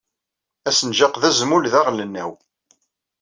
Asenjaq 0.69 1.13
d 1.21 1.23
azmul 1.29 1.63
d 1.71 1.73
aɣelnaw. 1.79 2.31